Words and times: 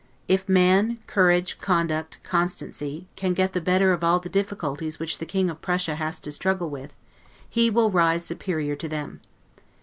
If 0.27 0.49
man, 0.49 0.97
courage, 1.05 1.59
conduct, 1.61 2.17
constancy, 2.23 3.05
can 3.15 3.33
get 3.35 3.53
the 3.53 3.61
better 3.61 3.93
of 3.93 4.03
all 4.03 4.19
the 4.19 4.29
difficulties 4.29 4.97
which 4.97 5.19
the 5.19 5.27
King 5.27 5.47
of 5.47 5.61
Prussia 5.61 5.93
has 5.93 6.19
to 6.21 6.31
struggle 6.31 6.71
with, 6.71 6.95
he 7.47 7.69
will 7.69 7.91
rise 7.91 8.25
superior 8.25 8.75
to 8.77 8.89
them. 8.89 9.21